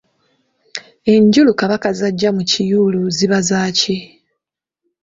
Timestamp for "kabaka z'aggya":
1.59-2.29